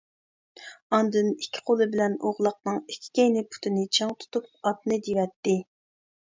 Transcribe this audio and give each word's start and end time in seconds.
ئاندىن 0.97 1.27
ئىككى 1.33 1.61
قولى 1.67 1.87
بىلەن 1.91 2.15
ئوغلاقنىڭ 2.29 2.79
ئىككى 2.95 3.11
كەينى 3.19 3.45
پۇتىنى 3.53 3.85
چىڭ 3.99 4.15
تۇتۇپ 4.25 4.49
ئاتنى 4.73 4.99
دېۋىتتى. 5.11 5.57